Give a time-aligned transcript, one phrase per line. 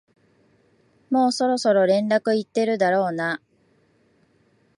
[1.11, 3.39] もうそろそろ連絡行ってるだろうな